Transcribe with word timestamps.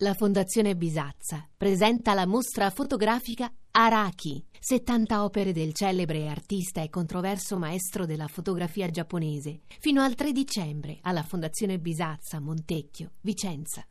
La 0.00 0.12
Fondazione 0.12 0.76
Bisazza 0.76 1.48
presenta 1.56 2.12
la 2.12 2.26
mostra 2.26 2.68
fotografica 2.68 3.50
Araki, 3.70 4.44
70 4.60 5.24
opere 5.24 5.52
del 5.52 5.72
celebre 5.72 6.28
artista 6.28 6.82
e 6.82 6.90
controverso 6.90 7.56
maestro 7.56 8.04
della 8.04 8.26
fotografia 8.26 8.90
giapponese, 8.90 9.60
fino 9.80 10.02
al 10.02 10.14
3 10.14 10.32
dicembre 10.32 10.98
alla 11.00 11.22
Fondazione 11.22 11.78
Bisazza, 11.78 12.40
Montecchio, 12.40 13.12
Vicenza. 13.22 13.86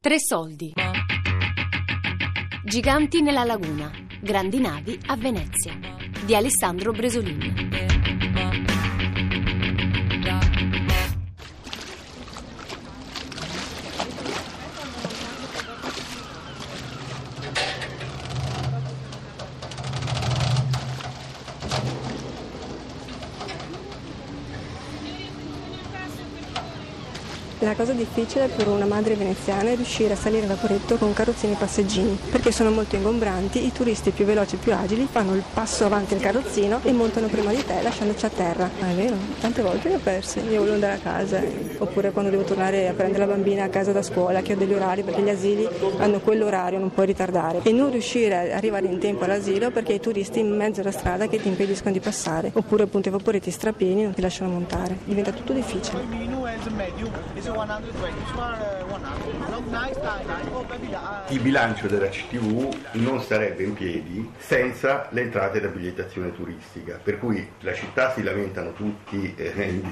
Tre 0.00 0.16
soldi. 0.18 0.72
Giganti 2.64 3.20
nella 3.20 3.44
laguna. 3.44 3.90
Grandi 4.22 4.60
navi 4.60 4.98
a 5.08 5.16
Venezia. 5.16 5.91
Di 6.24 6.36
Alessandro 6.36 6.92
Bresolini. 6.92 7.91
La 27.62 27.76
cosa 27.76 27.92
difficile 27.92 28.48
per 28.48 28.66
una 28.66 28.86
madre 28.86 29.14
veneziana 29.14 29.70
è 29.70 29.76
riuscire 29.76 30.14
a 30.14 30.16
salire 30.16 30.46
a 30.46 30.48
vaporetto 30.48 30.96
con 30.96 31.12
carrozzini 31.12 31.54
passeggini, 31.54 32.18
perché 32.28 32.50
sono 32.50 32.72
molto 32.72 32.96
ingombranti, 32.96 33.64
i 33.64 33.70
turisti 33.70 34.10
più 34.10 34.24
veloci 34.24 34.56
e 34.56 34.58
più 34.58 34.74
agili 34.74 35.06
fanno 35.08 35.32
il 35.34 35.44
passo 35.54 35.84
avanti 35.84 36.14
al 36.14 36.20
carrozzino 36.20 36.80
e 36.82 36.90
montano 36.90 37.28
prima 37.28 37.52
di 37.52 37.64
te 37.64 37.80
lasciandoci 37.80 38.26
a 38.26 38.30
terra. 38.30 38.68
Ma 38.80 38.90
è 38.90 38.94
vero, 38.94 39.14
tante 39.40 39.62
volte 39.62 39.90
le 39.90 39.94
ho 39.94 40.00
perse, 40.02 40.40
io 40.40 40.58
volevo 40.58 40.74
andare 40.74 40.94
a 40.94 40.98
casa, 40.98 41.40
oppure 41.78 42.10
quando 42.10 42.32
devo 42.32 42.42
tornare 42.42 42.88
a 42.88 42.94
prendere 42.94 43.26
la 43.26 43.32
bambina 43.32 43.62
a 43.62 43.68
casa 43.68 43.92
da 43.92 44.02
scuola, 44.02 44.42
che 44.42 44.54
ho 44.54 44.56
degli 44.56 44.74
orari, 44.74 45.04
perché 45.04 45.22
gli 45.22 45.30
asili 45.30 45.68
hanno 45.98 46.18
quell'orario, 46.18 46.80
non 46.80 46.90
puoi 46.90 47.06
ritardare. 47.06 47.60
E 47.62 47.70
non 47.70 47.92
riuscire 47.92 48.38
ad 48.38 48.50
arrivare 48.50 48.86
in 48.86 48.98
tempo 48.98 49.22
all'asilo 49.22 49.70
perché 49.70 49.92
i 49.92 50.00
turisti 50.00 50.40
in 50.40 50.52
mezzo 50.56 50.80
alla 50.80 50.90
strada 50.90 51.28
che 51.28 51.40
ti 51.40 51.46
impediscono 51.46 51.92
di 51.92 52.00
passare, 52.00 52.50
oppure 52.52 52.82
appunto 52.82 53.06
i 53.06 53.12
vaporetti 53.12 53.52
strapieni 53.52 54.02
non 54.02 54.14
ti 54.14 54.20
lasciano 54.20 54.50
montare. 54.50 54.98
Diventa 55.04 55.30
tutto 55.30 55.52
difficile. 55.52 56.00
Il 61.28 61.40
bilancio 61.40 61.86
della 61.86 62.08
CTV 62.08 62.74
non 62.92 63.20
sarebbe 63.20 63.62
in 63.62 63.74
piedi 63.74 64.32
senza 64.38 65.06
le 65.10 65.22
entrate 65.22 65.60
da 65.60 65.68
bigliettazione 65.68 66.32
turistica, 66.34 66.98
per 67.02 67.18
cui 67.18 67.46
la 67.60 67.74
città 67.74 68.12
si 68.12 68.22
lamentano 68.22 68.72
tutti 68.72 69.34
eh, 69.36 69.82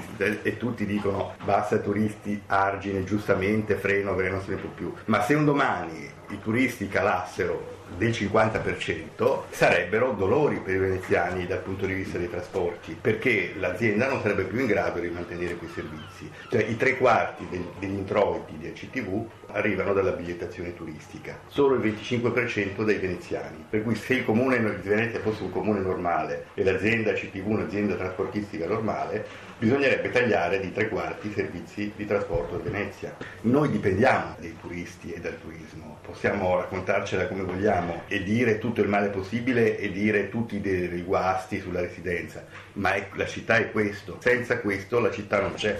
e 0.41 0.57
tutti 0.57 0.85
dicono 0.85 1.35
basta 1.43 1.77
turisti, 1.77 2.41
argine, 2.47 3.03
giustamente, 3.03 3.75
freno, 3.75 4.15
perché 4.15 4.31
non 4.31 4.41
se 4.41 4.51
ne 4.51 4.57
può 4.57 4.69
più. 4.69 4.93
Ma 5.05 5.21
se 5.21 5.33
un 5.35 5.45
domani 5.45 6.09
i 6.29 6.39
turisti 6.39 6.87
calassero 6.87 7.79
del 7.97 8.11
50% 8.11 9.41
sarebbero 9.49 10.13
dolori 10.13 10.59
per 10.59 10.75
i 10.75 10.79
veneziani 10.79 11.45
dal 11.45 11.59
punto 11.59 11.85
di 11.85 11.93
vista 11.93 12.17
dei 12.17 12.29
trasporti, 12.29 12.97
perché 12.99 13.53
l'azienda 13.57 14.07
non 14.07 14.21
sarebbe 14.21 14.43
più 14.43 14.59
in 14.59 14.67
grado 14.67 14.99
di 14.99 15.09
mantenere 15.09 15.55
quei 15.55 15.69
servizi. 15.69 16.29
Cioè 16.49 16.63
i 16.63 16.77
tre 16.77 16.97
quarti 16.97 17.47
degli 17.49 17.91
introiti 17.91 18.57
di 18.57 18.67
ACTV 18.67 19.25
arrivano 19.47 19.93
dalla 19.93 20.11
bigliettazione 20.11 20.73
turistica, 20.73 21.39
solo 21.47 21.75
il 21.75 21.81
25% 21.81 22.83
dai 22.83 22.97
veneziani, 22.97 23.65
per 23.69 23.83
cui 23.83 23.95
se 23.95 24.15
il 24.15 24.25
comune 24.25 24.59
di 24.81 24.87
Venezia 24.87 25.19
fosse 25.19 25.43
un 25.43 25.51
comune 25.51 25.79
normale 25.79 26.47
e 26.53 26.63
l'azienda 26.63 27.11
ACTV 27.11 27.47
un'azienda 27.47 27.95
trasportistica 27.95 28.65
normale, 28.65 29.49
bisognerebbe 29.61 30.09
tagliare 30.09 30.59
di 30.59 30.71
tre 30.71 30.89
quarti 30.89 31.27
i 31.27 31.33
servizi 31.33 31.93
di 31.95 32.07
trasporto 32.07 32.55
a 32.55 32.57
Venezia. 32.57 33.15
Noi 33.41 33.69
dipendiamo 33.69 34.35
dai 34.39 34.57
turisti 34.59 35.11
e 35.11 35.19
dal 35.19 35.39
turismo, 35.39 35.99
possiamo 36.01 36.55
raccontarcela 36.55 37.27
come 37.27 37.43
vogliamo 37.43 38.01
e 38.07 38.23
dire 38.23 38.57
tutto 38.57 38.81
il 38.81 38.89
male 38.89 39.09
possibile 39.09 39.77
e 39.77 39.91
dire 39.91 40.29
tutti 40.29 40.59
dei 40.59 41.03
guasti 41.03 41.59
sulla 41.59 41.81
residenza, 41.81 42.43
ma 42.73 42.95
è, 42.95 43.07
la 43.13 43.27
città 43.27 43.57
è 43.57 43.69
questo, 43.69 44.17
senza 44.19 44.57
questo 44.61 44.99
la 44.99 45.11
città 45.11 45.39
non 45.39 45.53
c'è. 45.53 45.77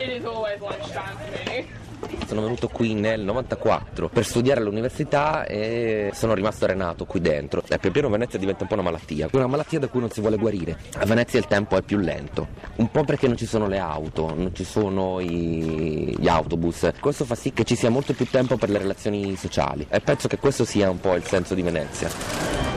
It 0.00 0.10
is 0.10 0.24
always 0.24 0.60
lunchtime 0.60 1.16
for 1.16 1.44
me. 1.46 1.87
Sono 2.26 2.42
venuto 2.42 2.68
qui 2.68 2.94
nel 2.94 3.20
94 3.20 4.08
per 4.08 4.24
studiare 4.24 4.60
all'università 4.60 5.44
e 5.46 6.10
sono 6.12 6.34
rimasto 6.34 6.64
arenato 6.64 7.04
qui 7.04 7.20
dentro. 7.20 7.62
E 7.68 7.78
pian 7.78 7.92
piano 7.92 8.08
Venezia 8.08 8.38
diventa 8.38 8.62
un 8.62 8.68
po' 8.68 8.74
una 8.74 8.82
malattia, 8.82 9.28
una 9.32 9.46
malattia 9.46 9.78
da 9.78 9.88
cui 9.88 10.00
non 10.00 10.10
si 10.10 10.20
vuole 10.20 10.36
guarire. 10.36 10.76
A 10.98 11.06
Venezia 11.06 11.38
il 11.38 11.46
tempo 11.46 11.76
è 11.76 11.82
più 11.82 11.98
lento, 11.98 12.48
un 12.76 12.90
po' 12.90 13.04
perché 13.04 13.26
non 13.26 13.36
ci 13.36 13.46
sono 13.46 13.66
le 13.66 13.78
auto, 13.78 14.34
non 14.34 14.54
ci 14.54 14.64
sono 14.64 15.20
i... 15.20 16.14
gli 16.18 16.28
autobus. 16.28 16.90
Questo 17.00 17.24
fa 17.24 17.34
sì 17.34 17.52
che 17.52 17.64
ci 17.64 17.76
sia 17.76 17.90
molto 17.90 18.12
più 18.12 18.26
tempo 18.26 18.56
per 18.56 18.70
le 18.70 18.78
relazioni 18.78 19.36
sociali 19.36 19.86
e 19.88 20.00
penso 20.00 20.28
che 20.28 20.38
questo 20.38 20.64
sia 20.64 20.90
un 20.90 21.00
po' 21.00 21.14
il 21.14 21.24
senso 21.24 21.54
di 21.54 21.62
Venezia. 21.62 22.67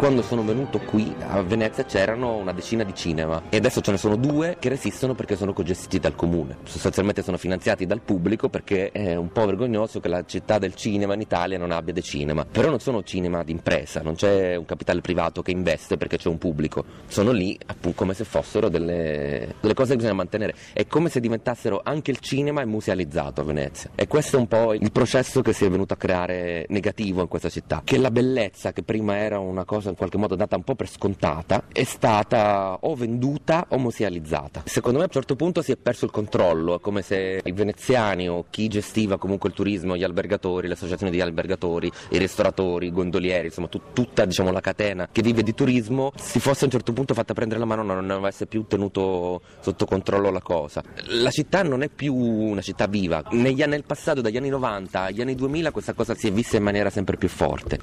Quando 0.00 0.22
sono 0.22 0.42
venuto 0.42 0.78
qui 0.78 1.14
a 1.28 1.42
Venezia 1.42 1.84
c'erano 1.84 2.36
una 2.36 2.54
decina 2.54 2.84
di 2.84 2.94
cinema 2.94 3.42
e 3.50 3.58
adesso 3.58 3.82
ce 3.82 3.90
ne 3.90 3.98
sono 3.98 4.16
due 4.16 4.56
che 4.58 4.70
resistono 4.70 5.14
perché 5.14 5.36
sono 5.36 5.52
cogestiti 5.52 5.98
dal 5.98 6.14
comune. 6.14 6.56
Sostanzialmente 6.62 7.22
sono 7.22 7.36
finanziati 7.36 7.84
dal 7.84 8.00
pubblico 8.00 8.48
perché 8.48 8.92
è 8.92 9.14
un 9.14 9.30
po' 9.30 9.44
vergognoso 9.44 10.00
che 10.00 10.08
la 10.08 10.24
città 10.24 10.56
del 10.56 10.74
cinema 10.74 11.12
in 11.12 11.20
Italia 11.20 11.58
non 11.58 11.70
abbia 11.70 11.92
dei 11.92 12.02
cinema. 12.02 12.46
Però 12.46 12.70
non 12.70 12.80
sono 12.80 13.02
cinema 13.02 13.44
d'impresa, 13.44 14.00
non 14.00 14.14
c'è 14.14 14.56
un 14.56 14.64
capitale 14.64 15.02
privato 15.02 15.42
che 15.42 15.50
investe 15.50 15.98
perché 15.98 16.16
c'è 16.16 16.30
un 16.30 16.38
pubblico. 16.38 16.82
Sono 17.06 17.30
lì 17.30 17.58
appunto 17.66 17.98
come 17.98 18.14
se 18.14 18.24
fossero 18.24 18.70
delle, 18.70 19.56
delle 19.60 19.74
cose 19.74 19.90
che 19.90 19.96
bisogna 19.96 20.14
mantenere. 20.14 20.54
È 20.72 20.86
come 20.86 21.10
se 21.10 21.20
diventassero 21.20 21.82
anche 21.84 22.10
il 22.10 22.20
cinema 22.20 22.64
musealizzato 22.64 23.42
a 23.42 23.44
Venezia. 23.44 23.90
E 23.94 24.06
questo 24.06 24.38
è 24.38 24.40
un 24.40 24.48
po' 24.48 24.72
il 24.72 24.92
processo 24.92 25.42
che 25.42 25.52
si 25.52 25.66
è 25.66 25.68
venuto 25.68 25.92
a 25.92 25.98
creare 25.98 26.64
negativo 26.70 27.20
in 27.20 27.28
questa 27.28 27.50
città. 27.50 27.82
Che 27.84 27.98
la 27.98 28.10
bellezza 28.10 28.72
che 28.72 28.82
prima 28.82 29.18
era 29.18 29.38
una 29.38 29.66
cosa 29.66 29.88
in 29.90 29.96
qualche 29.96 30.18
modo 30.18 30.34
data 30.36 30.56
un 30.56 30.62
po' 30.62 30.74
per 30.74 30.88
scontata, 30.88 31.64
è 31.72 31.84
stata 31.84 32.78
o 32.80 32.94
venduta 32.94 33.66
o 33.70 33.78
musealizzata. 33.78 34.62
Secondo 34.64 34.98
me 34.98 35.04
a 35.04 35.06
un 35.06 35.12
certo 35.12 35.36
punto 35.36 35.62
si 35.62 35.72
è 35.72 35.76
perso 35.76 36.04
il 36.04 36.10
controllo, 36.10 36.76
è 36.76 36.80
come 36.80 37.02
se 37.02 37.40
i 37.42 37.52
veneziani 37.52 38.28
o 38.28 38.46
chi 38.50 38.68
gestiva 38.68 39.18
comunque 39.18 39.48
il 39.48 39.54
turismo, 39.54 39.96
gli 39.96 40.04
albergatori, 40.04 40.68
le 40.68 40.74
associazioni 40.74 41.10
di 41.10 41.20
albergatori, 41.20 41.90
i 42.10 42.18
ristoratori, 42.18 42.86
i 42.86 42.92
gondolieri, 42.92 43.46
insomma 43.46 43.68
tut- 43.68 43.92
tutta 43.92 44.24
diciamo, 44.24 44.50
la 44.52 44.60
catena 44.60 45.08
che 45.10 45.22
vive 45.22 45.42
di 45.42 45.54
turismo, 45.54 46.12
si 46.16 46.38
fosse 46.40 46.62
a 46.62 46.64
un 46.66 46.72
certo 46.72 46.92
punto 46.92 47.14
fatta 47.14 47.34
prendere 47.34 47.58
la 47.60 47.66
mano 47.66 47.82
non 47.82 48.10
avesse 48.10 48.46
più 48.46 48.66
tenuto 48.66 49.40
sotto 49.60 49.84
controllo 49.84 50.30
la 50.30 50.40
cosa. 50.40 50.82
La 51.06 51.30
città 51.30 51.62
non 51.62 51.82
è 51.82 51.88
più 51.88 52.14
una 52.14 52.60
città 52.60 52.86
viva. 52.86 53.22
Negli 53.30 53.62
anni, 53.62 53.70
nel 53.70 53.84
passato, 53.84 54.20
dagli 54.20 54.36
anni 54.36 54.48
90 54.50 55.00
agli 55.02 55.20
anni 55.22 55.34
2000, 55.34 55.70
questa 55.70 55.94
cosa 55.94 56.14
si 56.14 56.26
è 56.26 56.32
vista 56.32 56.56
in 56.56 56.64
maniera 56.64 56.90
sempre 56.90 57.16
più 57.16 57.28
forte. 57.28 57.78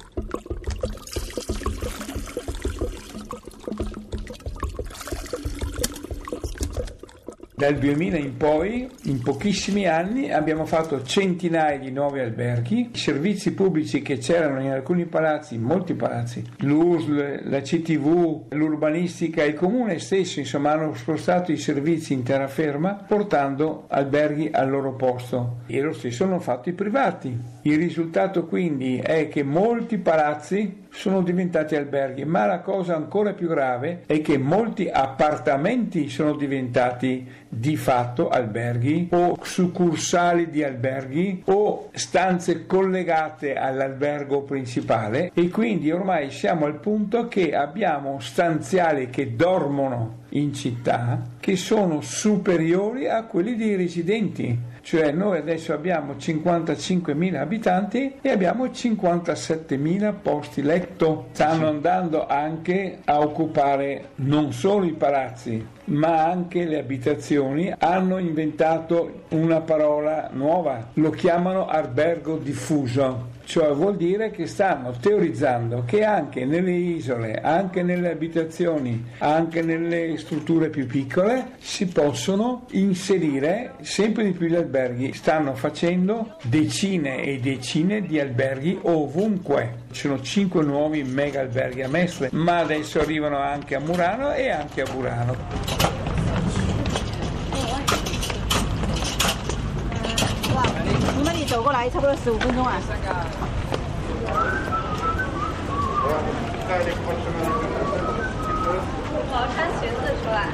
Dal 7.58 7.74
2000 7.74 8.18
in 8.18 8.36
poi, 8.36 8.88
in 9.06 9.20
pochissimi 9.20 9.88
anni, 9.88 10.30
abbiamo 10.30 10.64
fatto 10.64 11.02
centinaia 11.02 11.76
di 11.76 11.90
nuovi 11.90 12.20
alberghi, 12.20 12.90
i 12.92 12.96
servizi 12.96 13.52
pubblici 13.52 14.00
che 14.00 14.18
c'erano 14.18 14.60
in 14.60 14.70
alcuni 14.70 15.06
palazzi, 15.06 15.56
in 15.56 15.62
molti 15.62 15.94
palazzi, 15.94 16.40
l'USL, 16.58 17.50
la 17.50 17.60
CTV, 17.60 18.44
l'urbanistica, 18.50 19.42
il 19.42 19.54
comune 19.54 19.98
stesso, 19.98 20.38
insomma, 20.38 20.70
hanno 20.70 20.94
spostato 20.94 21.50
i 21.50 21.56
servizi 21.56 22.12
in 22.12 22.22
terraferma 22.22 22.94
portando 22.94 23.86
alberghi 23.88 24.50
al 24.52 24.70
loro 24.70 24.94
posto 24.94 25.62
e 25.66 25.80
lo 25.80 25.92
stesso 25.92 26.22
hanno 26.22 26.38
fatto 26.38 26.68
i 26.68 26.74
privati. 26.74 27.36
Il 27.62 27.76
risultato 27.76 28.46
quindi 28.46 28.98
è 28.98 29.26
che 29.26 29.42
molti 29.42 29.98
palazzi 29.98 30.86
sono 30.98 31.22
diventati 31.22 31.76
alberghi, 31.76 32.24
ma 32.24 32.44
la 32.44 32.58
cosa 32.58 32.96
ancora 32.96 33.32
più 33.32 33.46
grave 33.46 34.02
è 34.06 34.20
che 34.20 34.36
molti 34.36 34.88
appartamenti 34.88 36.08
sono 36.08 36.34
diventati 36.34 37.24
di 37.48 37.76
fatto 37.76 38.28
alberghi 38.28 39.06
o 39.12 39.38
succursali 39.40 40.50
di 40.50 40.64
alberghi 40.64 41.44
o 41.46 41.90
stanze 41.92 42.66
collegate 42.66 43.54
all'albergo 43.54 44.42
principale. 44.42 45.30
E 45.34 45.48
quindi 45.50 45.92
ormai 45.92 46.32
siamo 46.32 46.66
al 46.66 46.80
punto 46.80 47.28
che 47.28 47.54
abbiamo 47.54 48.18
stanziali 48.18 49.08
che 49.08 49.36
dormono 49.36 50.26
in 50.30 50.52
città 50.52 51.22
che 51.38 51.54
sono 51.54 52.00
superiori 52.00 53.06
a 53.06 53.22
quelli 53.22 53.54
dei 53.54 53.76
residenti 53.76 54.58
Cioè 54.88 55.12
noi 55.12 55.36
adesso 55.36 55.74
abbiamo 55.74 56.14
55.000 56.14 57.34
abitanti 57.34 58.14
e 58.22 58.30
abbiamo 58.30 58.64
57.000 58.64 60.14
posti 60.22 60.62
letto. 60.62 61.26
Stanno 61.32 61.68
andando 61.68 62.26
anche 62.26 63.00
a 63.04 63.18
occupare 63.18 64.12
non 64.14 64.50
solo 64.54 64.86
i 64.86 64.94
palazzi, 64.94 65.62
ma 65.88 66.24
anche 66.24 66.64
le 66.64 66.78
abitazioni. 66.78 67.72
Hanno 67.76 68.18
inventato 68.18 69.24
una 69.30 69.60
parola 69.60 70.30
nuova, 70.32 70.88
lo 70.94 71.10
chiamano 71.10 71.66
albergo 71.66 72.36
diffuso 72.36 73.36
cioè 73.48 73.72
vuol 73.72 73.96
dire 73.96 74.30
che 74.30 74.46
stanno 74.46 74.92
teorizzando 75.00 75.84
che 75.86 76.04
anche 76.04 76.44
nelle 76.44 76.72
isole, 76.72 77.32
anche 77.32 77.82
nelle 77.82 78.10
abitazioni, 78.10 79.02
anche 79.18 79.62
nelle 79.62 80.18
strutture 80.18 80.68
più 80.68 80.86
piccole 80.86 81.52
si 81.58 81.86
possono 81.86 82.66
inserire 82.72 83.72
sempre 83.80 84.24
di 84.24 84.32
più 84.32 84.48
gli 84.48 84.54
alberghi. 84.54 85.14
Stanno 85.14 85.54
facendo 85.54 86.36
decine 86.42 87.22
e 87.22 87.40
decine 87.40 88.02
di 88.02 88.20
alberghi 88.20 88.78
ovunque. 88.82 89.86
Ci 89.90 90.00
sono 90.06 90.20
cinque 90.22 90.62
nuovi 90.62 91.02
mega 91.02 91.40
alberghi 91.40 91.82
a 91.82 91.88
Mestre, 91.88 92.28
ma 92.32 92.58
adesso 92.58 93.00
arrivano 93.00 93.38
anche 93.38 93.74
a 93.74 93.80
Murano 93.80 94.32
e 94.32 94.50
anche 94.50 94.82
a 94.82 94.90
Burano. 94.90 95.36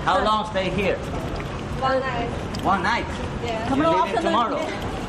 How 0.05 0.23
long 0.23 0.47
stay 0.49 0.71
here? 0.71 0.97
One 1.81 1.99
night. 1.99 2.29
One 2.63 2.83
night. 2.83 3.07
Yeah. 3.43 3.67
Tomorrow 3.69 4.03
afternoon. 4.05 4.59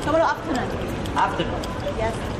Tomorrow 0.02 0.24
afternoon. 0.24 0.68
Afternoon. 1.14 1.60
Yes. 1.96 2.35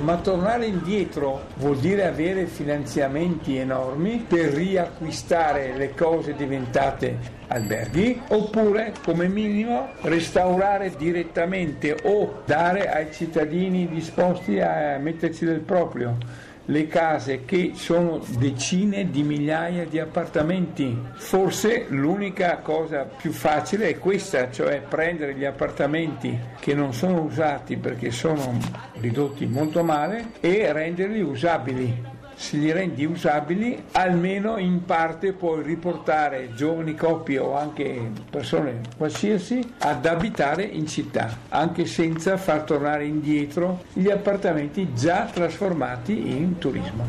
Ma 0.00 0.16
tornare 0.16 0.64
indietro 0.64 1.42
vuol 1.56 1.76
dire 1.76 2.06
avere 2.06 2.46
finanziamenti 2.46 3.58
enormi 3.58 4.24
per 4.26 4.46
riacquistare 4.46 5.76
le 5.76 5.94
cose 5.94 6.34
diventate 6.34 7.38
alberghi 7.48 8.22
oppure 8.28 8.94
come 9.04 9.28
minimo 9.28 9.90
restaurare 10.02 10.94
direttamente 10.96 11.96
o 12.04 12.42
dare 12.46 12.90
ai 12.90 13.12
cittadini 13.12 13.88
disposti 13.88 14.58
a 14.58 14.98
metterci 14.98 15.44
del 15.44 15.60
proprio 15.60 16.16
le 16.70 16.86
case 16.86 17.44
che 17.44 17.72
sono 17.74 18.20
decine 18.38 19.10
di 19.10 19.22
migliaia 19.22 19.84
di 19.84 19.98
appartamenti. 19.98 20.96
Forse 21.14 21.86
l'unica 21.88 22.58
cosa 22.58 23.04
più 23.04 23.32
facile 23.32 23.88
è 23.88 23.98
questa, 23.98 24.50
cioè 24.50 24.80
prendere 24.80 25.34
gli 25.34 25.44
appartamenti 25.44 26.38
che 26.60 26.74
non 26.74 26.94
sono 26.94 27.22
usati 27.22 27.76
perché 27.76 28.10
sono 28.10 28.56
ridotti 29.00 29.46
molto 29.46 29.82
male 29.82 30.32
e 30.40 30.72
renderli 30.72 31.20
usabili 31.20 32.09
se 32.40 32.56
li 32.56 32.72
rendi 32.72 33.04
usabili, 33.04 33.84
almeno 33.92 34.56
in 34.56 34.86
parte 34.86 35.34
puoi 35.34 35.62
riportare 35.62 36.54
giovani 36.54 36.94
coppie 36.94 37.38
o 37.38 37.54
anche 37.54 38.12
persone 38.30 38.80
qualsiasi 38.96 39.74
ad 39.80 40.06
abitare 40.06 40.62
in 40.62 40.86
città, 40.86 41.36
anche 41.50 41.84
senza 41.84 42.38
far 42.38 42.62
tornare 42.62 43.04
indietro 43.04 43.82
gli 43.92 44.08
appartamenti 44.08 44.94
già 44.94 45.28
trasformati 45.30 46.30
in 46.30 46.56
turismo. 46.56 47.04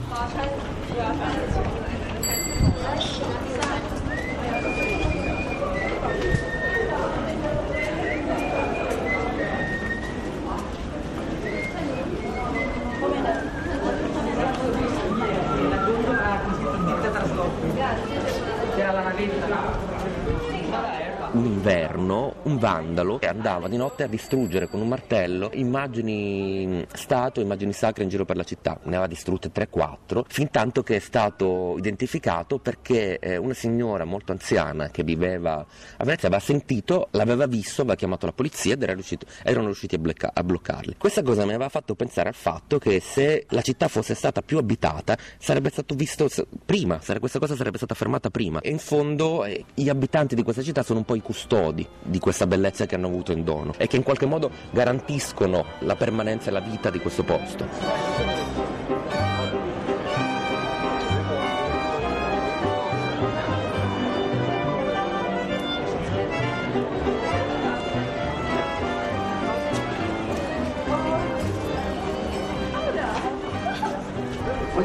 Vandalo 22.61 23.17
che 23.17 23.27
andava 23.27 23.67
di 23.67 23.75
notte 23.75 24.03
a 24.03 24.07
distruggere 24.07 24.67
con 24.67 24.81
un 24.81 24.87
martello 24.87 25.49
immagini 25.53 26.85
stato, 26.93 27.41
immagini 27.41 27.73
sacre 27.73 28.03
in 28.03 28.09
giro 28.09 28.23
per 28.23 28.35
la 28.35 28.43
città. 28.43 28.77
Ne 28.83 28.89
aveva 28.89 29.07
distrutte 29.07 29.51
3-4, 29.51 30.21
fin 30.27 30.51
tanto 30.51 30.83
che 30.83 30.97
è 30.97 30.99
stato 30.99 31.75
identificato 31.79 32.59
perché 32.59 33.17
eh, 33.17 33.37
una 33.37 33.55
signora 33.55 34.05
molto 34.05 34.31
anziana 34.31 34.89
che 34.89 35.03
viveva 35.03 35.55
a 35.55 36.03
Venezia 36.03 36.27
aveva 36.27 36.43
sentito, 36.43 37.07
l'aveva 37.11 37.47
visto, 37.47 37.81
aveva 37.81 37.95
chiamato 37.95 38.27
la 38.27 38.31
polizia 38.31 38.73
ed 38.73 38.83
era 38.83 38.93
riuscito, 38.93 39.25
erano 39.41 39.65
riusciti 39.65 39.95
a, 39.95 39.97
blocca- 39.97 40.31
a 40.31 40.43
bloccarli. 40.43 40.97
Questa 40.99 41.23
cosa 41.23 41.43
mi 41.45 41.53
aveva 41.53 41.69
fatto 41.69 41.95
pensare 41.95 42.29
al 42.29 42.35
fatto 42.35 42.77
che 42.77 42.99
se 42.99 43.47
la 43.49 43.61
città 43.63 43.87
fosse 43.87 44.13
stata 44.13 44.43
più 44.43 44.59
abitata 44.59 45.17
sarebbe 45.39 45.71
stato 45.71 45.95
visto 45.95 46.29
prima, 46.63 46.99
questa 47.19 47.39
cosa 47.39 47.55
sarebbe 47.55 47.77
stata 47.77 47.95
fermata 47.95 48.29
prima. 48.29 48.59
E 48.61 48.69
in 48.69 48.77
fondo 48.77 49.45
eh, 49.45 49.65
gli 49.73 49.89
abitanti 49.89 50.35
di 50.35 50.43
questa 50.43 50.61
città 50.61 50.83
sono 50.83 50.99
un 50.99 51.05
po' 51.05 51.15
i 51.15 51.21
custodi 51.21 51.87
di 52.03 52.19
questa 52.19 52.49
bellezza 52.51 52.85
che 52.85 52.95
hanno 52.95 53.07
avuto 53.07 53.31
in 53.31 53.45
dono 53.45 53.73
e 53.77 53.87
che 53.87 53.95
in 53.95 54.03
qualche 54.03 54.25
modo 54.25 54.51
garantiscono 54.71 55.63
la 55.79 55.95
permanenza 55.95 56.49
e 56.49 56.51
la 56.51 56.59
vita 56.59 56.89
di 56.89 56.99
questo 56.99 57.23
posto. 57.23 58.19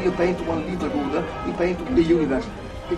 You 0.03 0.13
paint 0.13 0.39
one 0.47 0.65
little 0.65 0.87
Buddha, 0.89 1.21
you 1.45 1.53
paint 1.53 1.77
the 1.95 2.01
universe. 2.01 2.47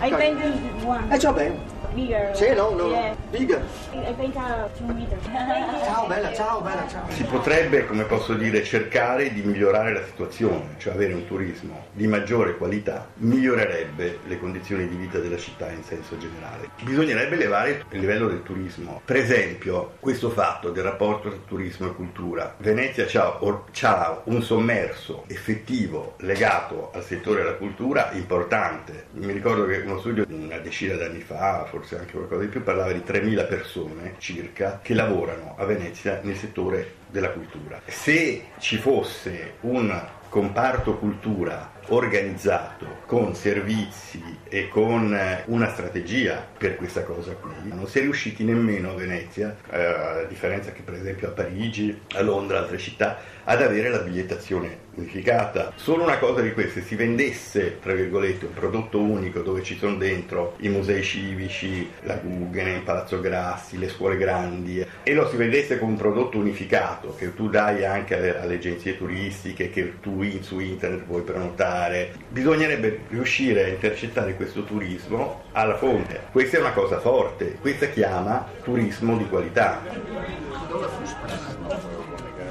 I 0.00 0.10
painted 0.10 0.84
one 0.84 1.10
Eh, 1.12 1.18
già 1.18 1.32
bene. 1.32 1.79
Bigger. 1.94 2.36
Sì, 2.36 2.52
no, 2.54 2.70
no. 2.70 2.88
Yeah. 2.88 3.16
Bigger. 3.30 3.62
I 3.92 4.12
painted 4.14 4.70
two 4.76 4.86
meters. 4.86 5.24
Ciao 5.24 6.06
bella, 6.06 6.32
ciao 6.34 6.60
bella, 6.60 6.86
ciao. 6.88 7.10
Si 7.10 7.24
potrebbe, 7.24 7.86
come 7.86 8.04
posso 8.04 8.34
dire, 8.34 8.62
cercare 8.64 9.32
di 9.32 9.42
migliorare 9.42 9.92
la 9.92 10.04
situazione, 10.04 10.74
cioè 10.78 10.94
avere 10.94 11.12
un 11.12 11.26
turismo 11.26 11.86
di 11.92 12.06
maggiore 12.06 12.56
qualità, 12.56 13.08
migliorerebbe 13.16 14.20
le 14.26 14.38
condizioni 14.38 14.88
di 14.88 14.96
vita 14.96 15.18
della 15.18 15.36
città 15.36 15.70
in 15.70 15.82
senso 15.82 16.16
generale. 16.18 16.70
Bisognerebbe 16.82 17.34
elevare 17.34 17.84
il 17.90 18.00
livello 18.00 18.28
del 18.28 18.42
turismo. 18.42 19.00
Per 19.04 19.16
esempio, 19.16 19.92
questo 20.00 20.30
fatto 20.30 20.70
del 20.70 20.84
rapporto 20.84 21.28
tra 21.28 21.38
turismo 21.46 21.88
e 21.88 21.94
cultura. 21.94 22.54
Venezia 22.58 23.06
ha 23.22 24.20
un 24.24 24.42
sommerso 24.42 25.24
effettivo 25.26 26.14
legato 26.18 26.90
al 26.94 27.04
settore 27.04 27.42
della 27.42 27.54
cultura 27.54 28.10
importante. 28.12 29.06
Mi 29.12 29.32
ricordo 29.32 29.66
che 29.66 29.78
uno 29.78 29.98
studio 29.98 30.24
una 30.28 30.58
decina 30.58 30.94
d'anni 30.94 31.20
fa, 31.20 31.66
forse 31.68 31.79
anche 31.98 32.12
qualcosa 32.12 32.42
di 32.42 32.48
più, 32.48 32.62
parlava 32.62 32.92
di 32.92 33.02
3.000 33.06 33.48
persone 33.48 34.14
circa 34.18 34.80
che 34.82 34.94
lavorano 34.94 35.54
a 35.58 35.64
Venezia 35.64 36.20
nel 36.22 36.36
settore 36.36 36.94
della 37.08 37.30
cultura. 37.30 37.80
Se 37.86 38.46
ci 38.58 38.76
fosse 38.76 39.54
un 39.60 40.08
comparto 40.28 40.96
cultura 40.96 41.72
organizzato 41.90 42.98
con 43.06 43.34
servizi 43.34 44.22
e 44.48 44.68
con 44.68 45.18
una 45.46 45.68
strategia 45.70 46.46
per 46.56 46.76
questa 46.76 47.02
cosa 47.02 47.32
qui. 47.32 47.52
Non 47.64 47.86
si 47.86 47.98
è 47.98 48.02
riusciti 48.02 48.44
nemmeno 48.44 48.90
a 48.90 48.94
Venezia, 48.94 49.56
eh, 49.70 49.82
a 49.82 50.24
differenza 50.28 50.72
che 50.72 50.82
per 50.82 50.94
esempio 50.94 51.28
a 51.28 51.32
Parigi, 51.32 52.00
a 52.14 52.22
Londra, 52.22 52.58
altre 52.58 52.78
città, 52.78 53.18
ad 53.44 53.62
avere 53.62 53.88
la 53.88 53.98
bigliettazione 53.98 54.88
unificata. 54.94 55.72
Solo 55.76 56.02
una 56.04 56.18
cosa 56.18 56.40
di 56.40 56.52
queste, 56.52 56.82
si 56.82 56.94
vendesse, 56.94 57.78
tra 57.80 57.94
virgolette, 57.94 58.46
un 58.46 58.54
prodotto 58.54 59.00
unico 59.00 59.40
dove 59.40 59.62
ci 59.62 59.76
sono 59.76 59.96
dentro 59.96 60.56
i 60.60 60.68
musei 60.68 61.02
civici, 61.02 61.88
la 62.02 62.16
Guggenheim, 62.16 62.82
Palazzo 62.82 63.20
Grassi, 63.20 63.78
le 63.78 63.88
scuole 63.88 64.16
grandi, 64.16 64.84
e 65.02 65.14
lo 65.14 65.28
si 65.28 65.36
vendesse 65.36 65.78
con 65.78 65.90
un 65.90 65.96
prodotto 65.96 66.38
unificato 66.38 67.14
che 67.16 67.34
tu 67.34 67.48
dai 67.48 67.84
anche 67.84 68.16
alle, 68.16 68.40
alle 68.40 68.54
agenzie 68.54 68.96
turistiche, 68.96 69.70
che 69.70 69.94
tu 70.00 70.24
su 70.40 70.60
internet 70.60 71.04
puoi 71.04 71.22
prenotare 71.22 71.79
Bisognerebbe 72.28 73.00
riuscire 73.08 73.64
a 73.64 73.68
intercettare 73.68 74.34
questo 74.34 74.64
turismo 74.64 75.44
alla 75.52 75.76
fonte. 75.76 76.22
Questa 76.30 76.58
è 76.58 76.60
una 76.60 76.72
cosa 76.72 77.00
forte, 77.00 77.56
questa 77.60 77.86
chiama 77.86 78.46
turismo 78.62 79.16
di 79.16 79.26
qualità. 79.28 79.80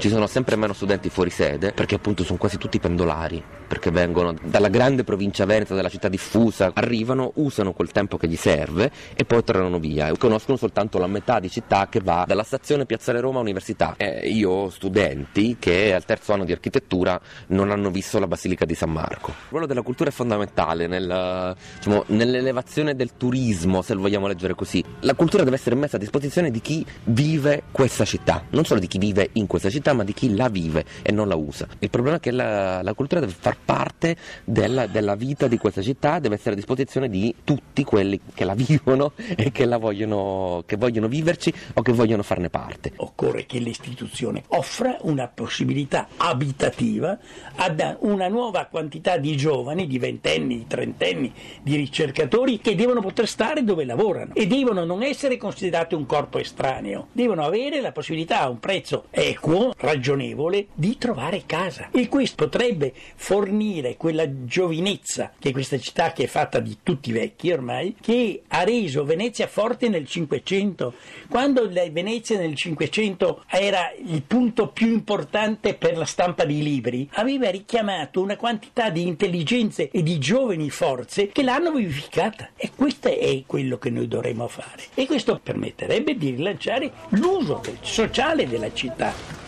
Ci 0.00 0.08
sono 0.08 0.26
sempre 0.26 0.56
meno 0.56 0.72
studenti 0.72 1.10
fuori 1.10 1.28
sede 1.28 1.72
perché 1.72 1.94
appunto 1.94 2.24
sono 2.24 2.38
quasi 2.38 2.56
tutti 2.56 2.80
pendolari, 2.80 3.42
perché 3.68 3.90
vengono 3.90 4.34
dalla 4.42 4.68
grande 4.68 5.04
provincia 5.04 5.44
veneta, 5.44 5.74
dalla 5.74 5.90
città 5.90 6.08
diffusa, 6.08 6.70
arrivano, 6.72 7.32
usano 7.34 7.72
quel 7.72 7.92
tempo 7.92 8.16
che 8.16 8.26
gli 8.26 8.36
serve 8.36 8.90
e 9.14 9.26
poi 9.26 9.44
tornano 9.44 9.78
via 9.78 10.08
e 10.08 10.16
conoscono 10.16 10.56
soltanto 10.56 10.98
la 10.98 11.06
metà 11.06 11.38
di 11.38 11.50
città 11.50 11.88
che 11.90 12.00
va 12.00 12.24
dalla 12.26 12.44
stazione 12.44 12.86
Piazzale 12.86 13.20
Roma 13.20 13.40
Università. 13.40 13.94
Eh, 13.98 14.26
io 14.30 14.50
ho 14.50 14.70
studenti 14.70 15.58
che 15.58 15.92
al 15.92 16.06
terzo 16.06 16.32
anno 16.32 16.46
di 16.46 16.52
architettura 16.52 17.20
non 17.48 17.70
hanno 17.70 17.90
visto 17.90 18.18
la 18.18 18.26
Basilica 18.26 18.64
di 18.64 18.74
San 18.74 18.90
Marco. 18.90 19.30
Il 19.32 19.46
ruolo 19.50 19.66
della 19.66 19.82
cultura 19.82 20.08
è 20.08 20.12
fondamentale 20.12 20.86
nel, 20.86 21.54
diciamo, 21.76 22.04
nell'elevazione 22.06 22.96
del 22.96 23.18
turismo, 23.18 23.82
se 23.82 23.92
lo 23.92 24.00
vogliamo 24.00 24.26
leggere 24.26 24.54
così. 24.54 24.82
La 25.00 25.14
cultura 25.14 25.44
deve 25.44 25.56
essere 25.56 25.74
messa 25.74 25.96
a 25.96 26.00
disposizione 26.00 26.50
di 26.50 26.62
chi 26.62 26.86
vive 27.04 27.64
questa 27.70 28.06
città, 28.06 28.44
non 28.50 28.64
solo 28.64 28.80
di 28.80 28.86
chi 28.86 28.96
vive 28.96 29.28
in 29.34 29.46
questa 29.46 29.68
città, 29.68 29.88
ma 29.92 30.04
di 30.04 30.12
chi 30.12 30.34
la 30.34 30.48
vive 30.48 30.84
e 31.02 31.12
non 31.12 31.28
la 31.28 31.36
usa. 31.36 31.66
Il 31.78 31.90
problema 31.90 32.16
è 32.16 32.20
che 32.20 32.30
la, 32.30 32.82
la 32.82 32.94
cultura 32.94 33.20
deve 33.20 33.32
far 33.38 33.56
parte 33.64 34.16
della, 34.44 34.86
della, 34.86 35.14
vita 35.14 35.48
di 35.48 35.58
questa 35.58 35.82
città, 35.82 36.18
deve 36.18 36.36
essere 36.36 36.52
a 36.52 36.56
disposizione 36.56 37.08
di 37.08 37.34
tutti 37.44 37.84
quelli 37.84 38.20
che 38.34 38.44
la 38.44 38.54
vivono 38.54 39.12
e 39.16 39.50
che, 39.52 39.64
la 39.64 39.78
vogliono, 39.78 40.62
che 40.66 40.76
vogliono 40.76 41.08
viverci 41.08 41.52
o 41.74 41.82
che 41.82 41.92
vogliono 41.92 42.22
farne 42.22 42.50
parte. 42.50 42.92
Occorre 42.96 43.46
che 43.46 43.58
l'istituzione 43.58 44.44
offra 44.48 44.96
una 45.02 45.28
possibilità 45.28 46.08
abitativa 46.16 47.18
ad 47.56 47.96
una 48.00 48.28
nuova 48.28 48.66
quantità 48.66 49.16
di 49.16 49.36
giovani, 49.36 49.86
di 49.86 49.98
ventenni, 49.98 50.58
di 50.58 50.66
trentenni, 50.66 51.32
di 51.62 51.76
ricercatori 51.76 52.60
che 52.60 52.74
devono 52.74 53.00
poter 53.00 53.26
stare 53.26 53.64
dove 53.64 53.84
lavorano 53.84 54.34
e 54.34 54.46
devono 54.46 54.84
non 54.84 55.02
essere 55.02 55.36
considerati 55.36 55.94
un 55.94 56.06
corpo 56.06 56.38
estraneo, 56.38 57.08
devono 57.12 57.44
avere 57.44 57.80
la 57.80 57.92
possibilità 57.92 58.40
a 58.40 58.48
un 58.48 58.58
prezzo 58.58 59.06
equo, 59.10 59.72
ragionevole, 59.80 60.66
di 60.74 60.96
trovare 60.98 61.42
casa. 61.46 61.88
E 61.90 62.08
questo 62.08 62.44
potrebbe 62.44 62.92
fornire 63.16 63.96
quella 63.96 64.44
giovinezza 64.44 65.32
che 65.38 65.52
questa 65.52 65.78
città 65.78 66.12
che 66.12 66.24
è 66.24 66.26
fatta 66.26 66.60
di 66.60 66.78
tutti 66.82 67.12
vecchi 67.12 67.50
ormai, 67.50 67.96
che 68.00 68.42
ha 68.48 68.62
reso 68.62 69.04
Venezia 69.04 69.46
forte 69.46 69.88
nel 69.88 70.06
Cinquecento. 70.06 70.94
Quando 71.28 71.68
Venezia 71.68 72.38
nel 72.38 72.54
Cinquecento 72.54 73.44
era 73.48 73.92
il 74.04 74.22
punto 74.22 74.68
più 74.68 74.88
importante 74.88 75.74
per 75.74 75.96
la 75.96 76.04
stampa 76.04 76.44
di 76.44 76.62
libri, 76.62 77.08
aveva 77.14 77.50
richiamato 77.50 78.20
una 78.20 78.36
quantità 78.36 78.90
di 78.90 79.06
intelligenze 79.06 79.90
e 79.90 80.02
di 80.02 80.18
giovani 80.18 80.70
forze 80.70 81.28
che 81.28 81.42
l'hanno 81.42 81.72
vivificata. 81.72 82.50
E 82.56 82.70
questo 82.74 83.08
è 83.08 83.42
quello 83.46 83.78
che 83.78 83.90
noi 83.90 84.08
dovremmo 84.08 84.48
fare. 84.48 84.84
E 84.94 85.06
questo 85.06 85.40
permetterebbe 85.42 86.16
di 86.16 86.30
rilanciare 86.30 86.92
l'uso 87.10 87.60
sociale 87.80 88.46
della 88.46 88.72
città. 88.72 89.39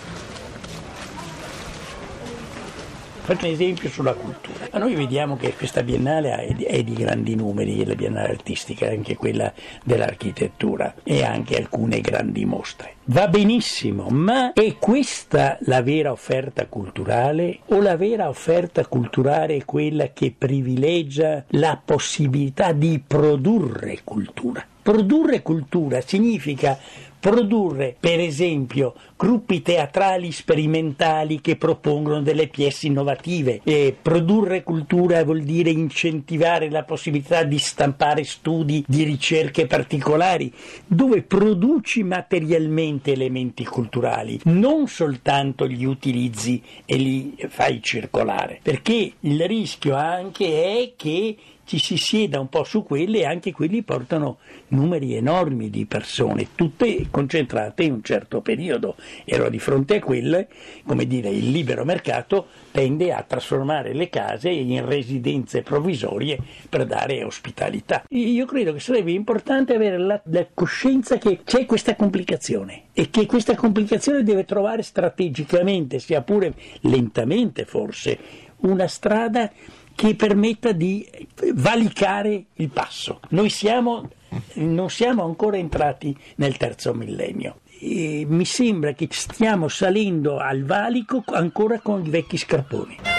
Faccio 3.24 3.46
un 3.46 3.52
esempio 3.52 3.88
sulla 3.88 4.14
cultura. 4.14 4.66
Ma 4.72 4.80
noi 4.80 4.96
vediamo 4.96 5.36
che 5.36 5.54
questa 5.54 5.84
biennale 5.84 6.56
è 6.56 6.82
di, 6.82 6.92
grandi 6.94 7.36
numeri, 7.36 7.84
la 7.84 7.94
biennale 7.94 8.30
artistica, 8.30 8.88
anche 8.88 9.14
quella 9.14 9.52
dell'architettura 9.84 10.94
e 11.04 11.22
anche 11.22 11.56
alcune 11.56 12.00
grandi 12.00 12.44
mostre. 12.44 12.96
Va 13.04 13.28
benissimo, 13.28 14.08
ma 14.08 14.52
è 14.52 14.76
questa 14.76 15.56
la 15.62 15.82
vera 15.82 16.10
offerta 16.10 16.66
culturale 16.66 17.60
o 17.66 17.80
la 17.80 17.96
vera 17.96 18.28
offerta 18.28 18.84
culturale 18.86 19.54
è 19.54 19.64
quella 19.64 20.08
che 20.12 20.34
privilegia 20.36 21.44
la 21.50 21.80
possibilità 21.82 22.72
di 22.72 23.00
produrre 23.06 24.00
cultura? 24.02 24.66
Produrre 24.82 25.42
cultura 25.42 26.00
significa 26.00 26.76
produrre 27.22 27.94
per 28.00 28.18
esempio 28.18 28.94
gruppi 29.16 29.62
teatrali 29.62 30.32
sperimentali 30.32 31.40
che 31.40 31.54
propongono 31.54 32.20
delle 32.20 32.48
pièce 32.48 32.88
innovative. 32.88 33.60
E 33.62 33.96
produrre 34.02 34.64
cultura 34.64 35.22
vuol 35.22 35.42
dire 35.42 35.70
incentivare 35.70 36.68
la 36.68 36.82
possibilità 36.82 37.44
di 37.44 37.58
stampare 37.58 38.24
studi 38.24 38.84
di 38.88 39.04
ricerche 39.04 39.68
particolari 39.68 40.52
dove 40.84 41.22
produci 41.22 42.02
materialmente 42.02 43.12
elementi 43.12 43.64
culturali 43.64 44.40
non 44.44 44.88
soltanto 44.88 45.64
li 45.64 45.84
utilizzi 45.84 46.60
e 46.84 46.96
li 46.96 47.36
fai 47.48 47.80
circolare. 47.80 48.58
Perché 48.60 49.12
il 49.20 49.46
rischio 49.46 49.94
anche 49.94 50.80
è 50.80 50.92
che 50.96 51.36
ci 51.72 51.78
si 51.78 51.96
sieda 51.96 52.38
un 52.38 52.50
po' 52.50 52.64
su 52.64 52.82
quelle 52.82 53.20
e 53.20 53.24
anche 53.24 53.50
quelli 53.50 53.82
portano 53.82 54.38
numeri 54.68 55.14
enormi 55.14 55.70
di 55.70 55.86
persone, 55.86 56.48
tutte 56.54 57.06
concentrate 57.10 57.84
in 57.84 57.92
un 57.92 58.02
certo 58.02 58.42
periodo. 58.42 58.96
E 59.24 59.34
allora 59.34 59.48
di 59.48 59.58
fronte 59.58 59.96
a 59.96 60.00
quelle, 60.00 60.48
come 60.84 61.06
dire, 61.06 61.30
il 61.30 61.50
libero 61.50 61.86
mercato 61.86 62.48
tende 62.72 63.10
a 63.10 63.22
trasformare 63.22 63.94
le 63.94 64.10
case 64.10 64.50
in 64.50 64.84
residenze 64.84 65.62
provvisorie 65.62 66.38
per 66.68 66.84
dare 66.84 67.24
ospitalità. 67.24 68.04
Io 68.10 68.44
credo 68.44 68.74
che 68.74 68.80
sarebbe 68.80 69.12
importante 69.12 69.74
avere 69.74 69.96
la, 69.96 70.20
la 70.26 70.46
coscienza 70.52 71.16
che 71.16 71.40
c'è 71.42 71.64
questa 71.64 71.96
complicazione 71.96 72.88
e 72.92 73.08
che 73.08 73.24
questa 73.24 73.54
complicazione 73.54 74.22
deve 74.22 74.44
trovare 74.44 74.82
strategicamente, 74.82 75.98
sia 76.00 76.20
pure 76.20 76.52
lentamente 76.82 77.64
forse, 77.64 78.18
una 78.62 78.86
strada 78.86 79.50
che 79.94 80.14
permetta 80.14 80.72
di 80.72 81.08
valicare 81.54 82.44
il 82.54 82.68
passo. 82.68 83.20
Noi 83.30 83.50
siamo, 83.50 84.08
non 84.54 84.90
siamo 84.90 85.24
ancora 85.24 85.56
entrati 85.56 86.16
nel 86.36 86.56
terzo 86.56 86.94
millennio. 86.94 87.60
E 87.80 88.24
mi 88.28 88.44
sembra 88.44 88.92
che 88.92 89.08
stiamo 89.10 89.68
salendo 89.68 90.38
al 90.38 90.62
valico 90.62 91.22
ancora 91.26 91.80
con 91.80 92.04
i 92.04 92.10
vecchi 92.10 92.36
scarponi. 92.36 93.11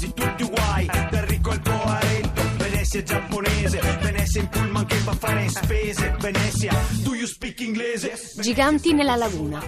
Quasi 0.00 0.14
tutti 0.14 0.42
uguali 0.44 0.86
dal 0.86 1.22
ricco 1.26 1.50
al 1.50 1.60
poaretto 1.60 2.42
Venezia 2.56 3.02
giapponese 3.02 3.80
Venezia 4.00 4.40
in 4.40 4.48
pullman 4.48 4.86
che 4.86 4.94
fa 4.94 5.12
fare 5.12 5.46
spese 5.50 6.16
Venezia 6.18 6.72
do 7.02 7.14
you 7.14 7.26
speak 7.26 7.60
inglese 7.60 8.18
Giganti 8.36 8.94
nella 8.94 9.16
laguna. 9.16 9.62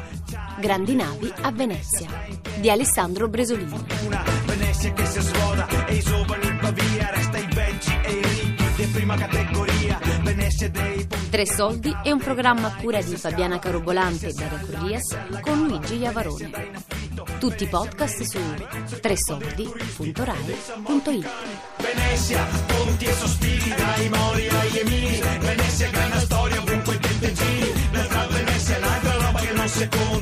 Grandi 0.59 0.95
navi 0.95 1.31
a 1.43 1.53
Venezia. 1.53 2.09
Di 2.59 2.71
Alessandro 2.71 3.29
Bresolini. 3.29 3.79
una 4.07 4.25
Venezia 4.47 4.91
che 4.95 5.05
si 5.05 5.21
svuota 5.21 5.85
e 5.85 5.97
i 5.97 6.01
giovani 6.01 6.47
in 6.47 6.59
Pavia 6.59 7.11
resta 7.11 7.37
i 7.37 7.49
vecchi 7.53 7.93
e 8.03 8.11
i 8.13 8.23
ricchi 8.23 8.65
di 8.75 8.85
prima 8.87 9.17
categoria 9.17 10.01
Venezia 10.23 10.71
dei 10.71 11.07
Tre 11.29 11.47
soldi 11.47 11.95
è 12.03 12.11
un 12.11 12.19
programma 12.21 12.69
a 12.69 12.75
cura 12.77 13.03
di 13.03 13.17
Fabiana 13.17 13.59
Carobolante 13.59 14.29
e 14.29 14.33
Daria 14.33 14.61
Corrias 14.61 15.17
con 15.43 15.67
Luigi 15.67 15.97
Iavarone. 15.97 16.51
Tutti 17.39 17.65
i 17.65 17.67
podcast 17.67 18.23
su 18.23 18.39
tresoldi.rai.it. 19.01 21.29
Venezia, 21.79 22.47
ponti 22.67 23.05
e 23.05 23.13
sospiri 23.13 23.75
dai 23.75 24.09
Mori 24.09 24.49
agli 24.49 24.79
Emiri. 24.79 25.21
Venezia, 25.41 25.91
grande 25.91 26.21
storia 26.21 26.61
ovunque 26.61 26.99
te 26.99 27.19
te 27.19 27.33
giri 27.33 27.73
L'altra 27.93 28.27
Venezia, 28.27 28.79
l'altra 28.79 29.13
roba 29.13 29.41
che 29.41 29.53
non 29.53 29.69
si 29.69 29.89
compra 29.89 30.22